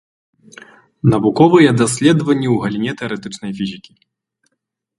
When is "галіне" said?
2.65-2.91